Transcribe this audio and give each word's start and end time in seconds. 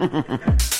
Ha 0.00 0.06
ha 0.06 0.38
ha. 0.40 0.79